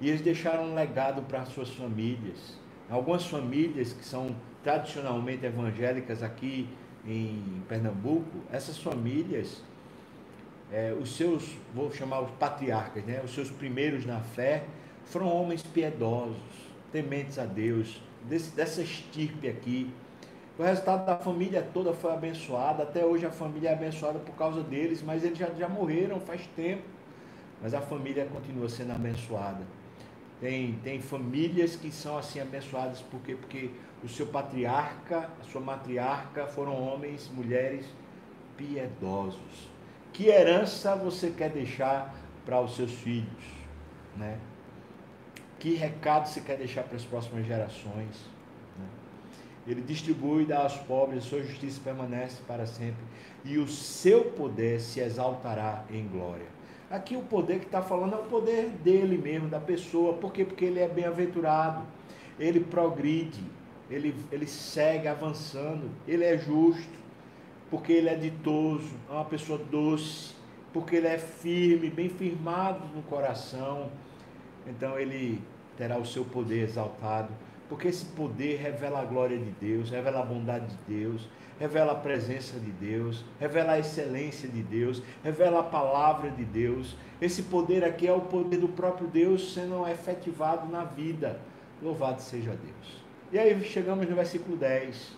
e 0.00 0.08
eles 0.08 0.20
deixaram 0.20 0.64
um 0.64 0.74
legado 0.74 1.22
para 1.22 1.44
suas 1.44 1.70
famílias. 1.70 2.58
Algumas 2.88 3.24
famílias 3.24 3.92
que 3.92 4.04
são 4.04 4.34
tradicionalmente 4.62 5.44
evangélicas 5.46 6.22
aqui 6.22 6.68
em 7.06 7.62
Pernambuco, 7.68 8.40
essas 8.52 8.78
famílias, 8.78 9.62
é, 10.70 10.94
os 10.98 11.16
seus, 11.16 11.56
vou 11.74 11.90
chamar 11.92 12.20
os 12.20 12.30
patriarcas, 12.32 13.04
né, 13.04 13.20
os 13.24 13.34
seus 13.34 13.50
primeiros 13.50 14.04
na 14.04 14.20
fé, 14.20 14.64
foram 15.04 15.28
homens 15.28 15.62
piedosos, 15.62 16.36
tementes 16.92 17.38
a 17.38 17.44
Deus, 17.44 18.00
desse, 18.24 18.54
dessa 18.54 18.82
estirpe 18.82 19.48
aqui. 19.48 19.90
O 20.58 20.62
resultado 20.62 21.06
da 21.06 21.16
família 21.16 21.66
toda 21.72 21.92
foi 21.94 22.12
abençoada, 22.12 22.82
até 22.82 23.04
hoje 23.04 23.24
a 23.24 23.30
família 23.30 23.70
é 23.70 23.72
abençoada 23.72 24.18
por 24.18 24.34
causa 24.34 24.62
deles, 24.62 25.02
mas 25.02 25.24
eles 25.24 25.38
já, 25.38 25.48
já 25.58 25.68
morreram 25.68 26.20
faz 26.20 26.46
tempo, 26.54 26.82
mas 27.62 27.72
a 27.72 27.80
família 27.80 28.26
continua 28.26 28.68
sendo 28.68 28.92
abençoada. 28.92 29.64
Tem, 30.40 30.72
tem 30.82 31.00
famílias 31.00 31.76
que 31.76 31.90
são 31.90 32.16
assim 32.16 32.40
abençoadas 32.40 33.02
porque, 33.10 33.34
porque 33.34 33.70
o 34.02 34.08
seu 34.08 34.26
patriarca, 34.26 35.28
a 35.40 35.44
sua 35.44 35.60
matriarca 35.60 36.46
foram 36.46 36.72
homens, 36.72 37.30
mulheres 37.32 37.86
piedosos. 38.56 39.68
Que 40.12 40.28
herança 40.28 40.96
você 40.96 41.30
quer 41.30 41.50
deixar 41.50 42.14
para 42.44 42.60
os 42.60 42.74
seus 42.74 42.92
filhos, 42.92 43.44
né? 44.16 44.38
Que 45.58 45.74
recado 45.74 46.26
você 46.26 46.40
quer 46.40 46.56
deixar 46.56 46.82
para 46.84 46.96
as 46.96 47.04
próximas 47.04 47.46
gerações? 47.46 48.28
Né? 48.78 48.86
Ele 49.66 49.82
distribui 49.82 50.42
e 50.42 50.46
dá 50.46 50.62
aos 50.62 50.76
pobres, 50.76 51.24
sua 51.24 51.42
justiça 51.42 51.80
permanece 51.84 52.42
para 52.46 52.66
sempre, 52.66 53.02
e 53.44 53.58
o 53.58 53.68
seu 53.68 54.24
poder 54.24 54.80
se 54.80 55.00
exaltará 55.00 55.84
em 55.90 56.06
glória. 56.08 56.46
Aqui 56.90 57.14
o 57.14 57.22
poder 57.22 57.60
que 57.60 57.66
está 57.66 57.80
falando 57.80 58.14
é 58.14 58.18
o 58.18 58.24
poder 58.24 58.68
dele 58.82 59.16
mesmo, 59.16 59.48
da 59.48 59.60
pessoa. 59.60 60.14
Por 60.14 60.32
quê? 60.32 60.44
Porque 60.44 60.64
ele 60.64 60.80
é 60.80 60.88
bem-aventurado, 60.88 61.82
ele 62.38 62.60
progride, 62.60 63.44
ele, 63.90 64.14
ele 64.30 64.46
segue 64.46 65.08
avançando, 65.08 65.90
ele 66.06 66.24
é 66.24 66.38
justo, 66.38 67.00
porque 67.68 67.92
ele 67.92 68.08
é 68.08 68.14
ditoso, 68.14 68.90
é 69.08 69.12
uma 69.12 69.24
pessoa 69.24 69.58
doce, 69.58 70.34
porque 70.72 70.96
ele 70.96 71.08
é 71.08 71.18
firme, 71.18 71.90
bem 71.90 72.08
firmado 72.08 72.86
no 72.94 73.02
coração. 73.02 73.90
Então 74.66 74.98
ele 74.98 75.42
terá 75.76 75.98
o 75.98 76.06
seu 76.06 76.24
poder 76.24 76.62
exaltado, 76.62 77.32
porque 77.68 77.88
esse 77.88 78.04
poder 78.04 78.60
revela 78.60 79.00
a 79.00 79.04
glória 79.04 79.38
de 79.38 79.50
Deus, 79.52 79.90
revela 79.90 80.20
a 80.20 80.24
bondade 80.24 80.66
de 80.66 80.76
Deus, 80.86 81.28
revela 81.58 81.92
a 81.92 81.96
presença 81.96 82.58
de 82.58 82.70
Deus, 82.70 83.24
revela 83.38 83.72
a 83.72 83.78
excelência 83.78 84.48
de 84.48 84.62
Deus, 84.62 85.02
revela 85.22 85.60
a 85.60 85.64
palavra 85.64 86.30
de 86.30 86.44
Deus. 86.44 86.96
Esse 87.20 87.42
poder 87.42 87.84
aqui 87.84 88.06
é 88.06 88.12
o 88.12 88.20
poder 88.20 88.58
do 88.58 88.68
próprio 88.68 89.08
Deus 89.08 89.52
sendo 89.52 89.86
efetivado 89.88 90.70
na 90.70 90.84
vida. 90.84 91.40
Louvado 91.82 92.20
seja 92.20 92.50
Deus. 92.50 92.99
E 93.32 93.38
aí 93.38 93.62
chegamos 93.64 94.08
no 94.08 94.16
versículo 94.16 94.56
10. 94.56 95.12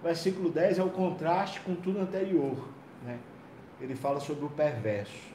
O 0.00 0.04
versículo 0.04 0.50
10 0.50 0.78
é 0.78 0.82
o 0.82 0.90
contraste 0.90 1.60
com 1.60 1.74
tudo 1.74 2.00
anterior. 2.00 2.56
Né? 3.04 3.18
Ele 3.80 3.94
fala 3.94 4.20
sobre 4.20 4.44
o 4.44 4.50
perverso. 4.50 5.34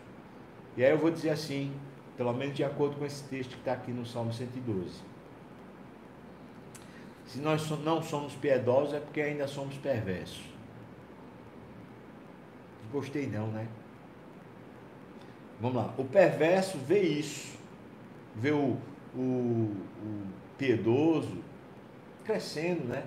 E 0.76 0.84
aí 0.84 0.92
eu 0.92 0.98
vou 0.98 1.12
dizer 1.12 1.30
assim, 1.30 1.72
pelo 2.18 2.34
menos 2.34 2.56
de 2.56 2.64
acordo 2.64 2.96
com 2.96 3.06
esse 3.06 3.24
texto 3.26 3.52
que 3.52 3.60
está 3.60 3.74
aqui 3.74 3.92
no 3.92 4.06
Salmo 4.06 4.34
112. 4.34 5.02
Se 7.28 7.40
nós 7.40 7.70
não 7.84 8.02
somos 8.02 8.34
piedosos 8.34 8.94
é 8.94 9.00
porque 9.00 9.22
ainda 9.22 9.48
somos 9.48 9.76
perversos. 9.78 10.42
Gostei 12.92 13.28
não, 13.28 13.48
né? 13.48 13.68
Vamos 15.62 15.78
lá. 15.78 15.94
O 15.98 16.06
perverso 16.06 16.78
vê 16.80 17.02
isso. 17.02 17.58
Vê 18.36 18.52
o, 18.52 18.78
o, 19.16 19.20
o 19.20 20.26
piedoso, 20.58 21.38
crescendo, 22.30 22.84
né? 22.84 23.04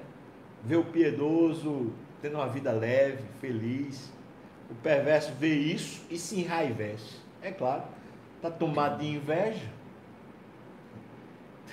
Vê 0.64 0.74
o 0.74 0.84
piedoso 0.84 1.92
tendo 2.20 2.34
uma 2.34 2.48
vida 2.48 2.72
leve, 2.72 3.22
feliz. 3.40 4.12
O 4.68 4.74
perverso 4.74 5.32
vê 5.38 5.54
isso 5.54 6.04
e 6.10 6.18
se 6.18 6.40
enraivece. 6.40 7.16
É 7.40 7.52
claro, 7.52 7.84
está 8.36 8.50
tomado 8.50 8.98
de 8.98 9.06
inveja. 9.06 9.70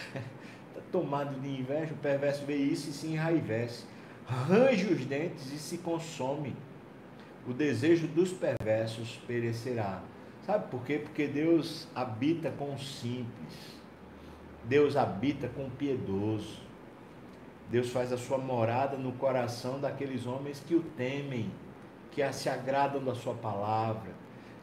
Está 0.06 0.82
tomado 0.92 1.40
de 1.40 1.48
inveja, 1.48 1.92
o 1.92 1.98
perverso 1.98 2.46
vê 2.46 2.56
isso 2.56 2.92
e 2.92 2.94
se 2.94 3.08
enraivece. 3.08 3.86
Range 4.28 4.86
os 4.94 5.06
dentes 5.06 5.52
e 5.52 5.58
se 5.58 5.80
consome. 5.80 6.56
O 7.48 7.54
desejo 7.54 8.08
dos 8.08 8.32
perversos 8.32 9.20
perecerá. 9.26 10.04
Sabe 10.46 10.70
por 10.70 10.84
quê? 10.84 11.00
Porque 11.00 11.26
Deus 11.26 11.88
habita 11.96 12.52
com 12.52 12.76
o 12.76 12.80
simples. 12.80 13.80
Deus 14.66 14.96
habita 14.96 15.48
com 15.48 15.66
o 15.66 15.72
piedoso. 15.72 16.69
Deus 17.70 17.92
faz 17.92 18.12
a 18.12 18.18
sua 18.18 18.38
morada 18.38 18.98
no 18.98 19.12
coração 19.14 19.80
daqueles 19.80 20.26
homens 20.26 20.60
que 20.60 20.74
o 20.74 20.82
temem, 20.82 21.52
que 22.12 22.34
se 22.34 22.50
agradam 22.50 23.04
da 23.04 23.14
sua 23.14 23.36
palavra, 23.36 24.12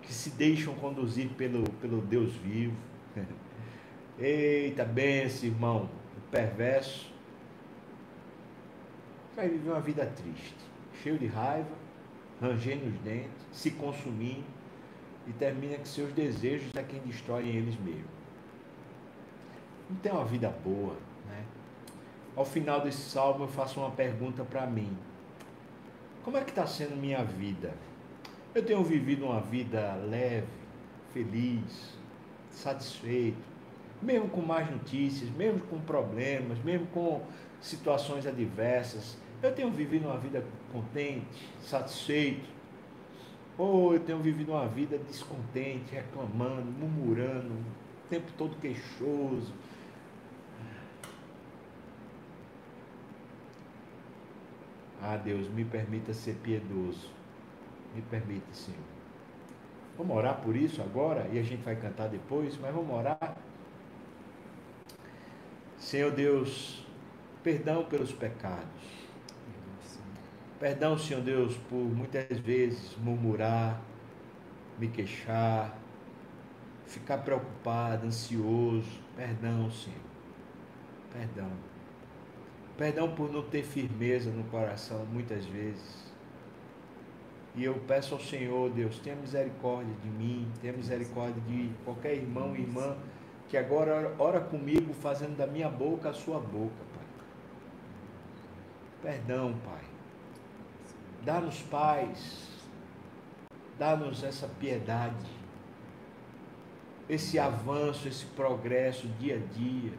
que 0.02 0.12
se 0.12 0.30
deixam 0.30 0.74
conduzir 0.74 1.28
pelo, 1.30 1.70
pelo 1.74 2.00
Deus 2.00 2.32
vivo. 2.32 2.76
Eita, 4.18 4.84
benção, 4.84 5.48
irmão. 5.48 5.88
O 6.16 6.30
perverso 6.30 7.12
vai 9.36 9.48
viver 9.48 9.70
uma 9.70 9.80
vida 9.80 10.04
triste, 10.06 10.56
cheio 11.02 11.18
de 11.18 11.26
raiva, 11.26 11.70
rangendo 12.40 12.86
os 12.86 12.98
dentes, 13.00 13.46
se 13.52 13.70
consumindo 13.70 14.44
e 15.26 15.32
termina 15.32 15.76
que 15.76 15.86
seus 15.86 16.12
desejos 16.12 16.74
é 16.74 16.82
quem 16.82 17.00
destrói 17.00 17.46
eles 17.46 17.78
mesmos. 17.78 18.16
Não 19.88 19.96
tem 19.96 20.10
uma 20.10 20.24
vida 20.24 20.48
boa, 20.64 20.96
né? 21.28 21.44
Ao 22.36 22.44
final 22.44 22.82
desse 22.82 23.00
salmo 23.08 23.44
eu 23.44 23.48
faço 23.48 23.80
uma 23.80 23.90
pergunta 23.90 24.44
para 24.44 24.66
mim. 24.66 24.94
Como 26.22 26.36
é 26.36 26.42
que 26.44 26.50
está 26.50 26.66
sendo 26.66 26.94
minha 26.94 27.24
vida? 27.24 27.72
Eu 28.54 28.62
tenho 28.62 28.84
vivido 28.84 29.24
uma 29.24 29.40
vida 29.40 29.94
leve, 30.06 30.46
feliz, 31.14 31.94
satisfeito, 32.50 33.38
mesmo 34.02 34.28
com 34.28 34.42
mais 34.42 34.70
notícias, 34.70 35.30
mesmo 35.30 35.60
com 35.60 35.80
problemas, 35.80 36.58
mesmo 36.62 36.86
com 36.88 37.22
situações 37.58 38.26
adversas. 38.26 39.16
Eu 39.42 39.54
tenho 39.54 39.70
vivido 39.70 40.06
uma 40.06 40.18
vida 40.18 40.44
contente, 40.70 41.50
satisfeito. 41.62 42.46
Ou 43.56 43.94
eu 43.94 44.00
tenho 44.00 44.18
vivido 44.18 44.52
uma 44.52 44.66
vida 44.66 44.98
descontente, 44.98 45.94
reclamando, 45.94 46.70
murmurando, 46.70 47.54
o 47.54 48.08
tempo 48.10 48.30
todo 48.36 48.54
queixoso. 48.60 49.54
Ah, 55.08 55.16
Deus, 55.16 55.48
me 55.48 55.64
permita 55.64 56.12
ser 56.12 56.34
piedoso. 56.42 57.08
Me 57.94 58.02
permita, 58.02 58.52
Senhor. 58.52 58.80
Vamos 59.96 60.16
orar 60.16 60.40
por 60.40 60.56
isso 60.56 60.82
agora 60.82 61.28
e 61.32 61.38
a 61.38 61.44
gente 61.44 61.62
vai 61.62 61.76
cantar 61.76 62.08
depois, 62.08 62.58
mas 62.58 62.74
vamos 62.74 62.92
orar. 62.92 63.36
Senhor 65.78 66.10
Deus, 66.10 66.84
perdão 67.44 67.84
pelos 67.84 68.12
pecados. 68.12 69.06
Perdão, 70.58 70.98
Senhor 70.98 71.22
Deus, 71.22 71.56
por 71.70 71.76
muitas 71.76 72.40
vezes 72.40 72.96
murmurar, 72.96 73.80
me 74.76 74.88
queixar, 74.88 75.78
ficar 76.84 77.18
preocupado, 77.18 78.08
ansioso. 78.08 79.00
Perdão, 79.14 79.70
Senhor. 79.70 80.00
Perdão. 81.12 81.75
Perdão 82.76 83.14
por 83.14 83.32
não 83.32 83.42
ter 83.42 83.62
firmeza 83.62 84.30
no 84.30 84.44
coração 84.44 85.06
muitas 85.06 85.44
vezes. 85.46 86.06
E 87.54 87.64
eu 87.64 87.74
peço 87.86 88.14
ao 88.14 88.20
Senhor, 88.20 88.70
Deus, 88.70 88.98
tenha 88.98 89.16
misericórdia 89.16 89.94
de 90.02 90.08
mim, 90.10 90.46
tenha 90.60 90.74
misericórdia 90.74 91.40
de 91.48 91.70
qualquer 91.84 92.14
irmão 92.14 92.54
e 92.54 92.60
irmã 92.60 92.96
que 93.48 93.56
agora 93.56 94.14
ora 94.18 94.40
comigo, 94.40 94.92
fazendo 94.92 95.36
da 95.36 95.46
minha 95.46 95.68
boca 95.68 96.10
a 96.10 96.12
sua 96.12 96.38
boca, 96.38 96.84
Pai. 96.94 97.04
Perdão, 99.00 99.54
Pai. 99.64 99.84
Dá-nos 101.24 101.62
paz, 101.62 102.46
dá-nos 103.78 104.22
essa 104.22 104.46
piedade, 104.60 105.26
esse 107.08 107.38
avanço, 107.38 108.06
esse 108.06 108.26
progresso 108.26 109.08
dia 109.18 109.36
a 109.36 109.54
dia, 109.54 109.92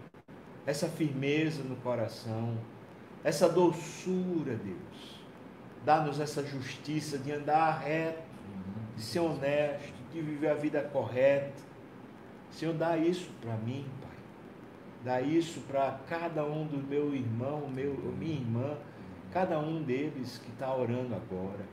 essa 0.68 0.88
firmeza 0.88 1.64
no 1.64 1.78
coração, 1.78 2.58
essa 3.24 3.50
doçura, 3.50 4.56
Deus 4.56 5.18
Dá-nos 5.86 6.20
essa 6.20 6.46
justiça 6.46 7.18
de 7.18 7.32
andar 7.32 7.80
reto, 7.80 8.22
de 8.94 9.02
ser 9.02 9.20
honesto, 9.22 9.94
de 10.12 10.22
viver 10.22 10.50
a 10.50 10.54
vida 10.54 10.82
correta. 10.82 11.54
Senhor, 12.52 12.74
dá 12.74 12.98
isso 12.98 13.32
para 13.40 13.56
mim, 13.56 13.86
Pai. 14.02 14.18
Dá 15.06 15.22
isso 15.22 15.62
para 15.62 15.98
cada 16.10 16.44
um 16.44 16.68
do 16.68 16.78
meu 16.78 17.16
irmão, 17.16 17.70
meu, 17.70 17.94
minha 18.20 18.34
irmã, 18.34 18.76
cada 19.32 19.58
um 19.60 19.82
deles 19.82 20.40
que 20.40 20.52
está 20.52 20.76
orando 20.76 21.16
agora. 21.16 21.66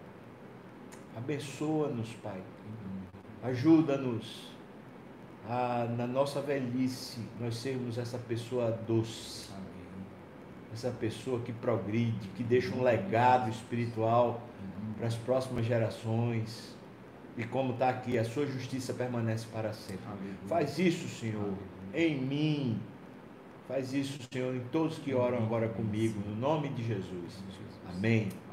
Abençoa-nos, 1.16 2.12
Pai. 2.22 2.40
Ajuda-nos 3.42 4.53
a, 5.48 5.86
na 5.96 6.06
nossa 6.06 6.40
velhice, 6.40 7.18
nós 7.40 7.56
sermos 7.56 7.98
essa 7.98 8.18
pessoa 8.18 8.70
doce 8.86 9.52
essa 10.74 10.90
pessoa 10.90 11.40
que 11.40 11.52
progride, 11.52 12.28
que 12.36 12.42
deixa 12.42 12.74
um 12.74 12.82
legado 12.82 13.48
espiritual 13.48 14.42
para 14.96 15.06
as 15.06 15.14
próximas 15.14 15.64
gerações. 15.64 16.74
E 17.36 17.44
como 17.44 17.72
está 17.72 17.88
aqui, 17.88 18.18
a 18.18 18.24
sua 18.24 18.46
justiça 18.46 18.92
permanece 18.92 19.46
para 19.52 19.72
sempre. 19.72 20.04
Faz 20.48 20.78
isso, 20.78 21.08
Senhor, 21.08 21.54
em 21.94 22.20
mim. 22.20 22.80
Faz 23.66 23.94
isso, 23.94 24.18
Senhor, 24.30 24.54
em 24.54 24.60
todos 24.70 24.98
que 24.98 25.14
oram 25.14 25.38
agora 25.38 25.68
comigo, 25.68 26.20
no 26.28 26.36
nome 26.36 26.68
de 26.68 26.84
Jesus. 26.84 27.42
Amém. 27.88 28.28